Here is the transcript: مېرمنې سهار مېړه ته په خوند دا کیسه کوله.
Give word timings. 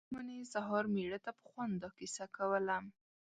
مېرمنې 0.13 0.49
سهار 0.53 0.85
مېړه 0.93 1.19
ته 1.25 1.31
په 1.39 1.43
خوند 1.49 1.73
دا 1.81 1.89
کیسه 1.97 2.25
کوله. 2.35 2.77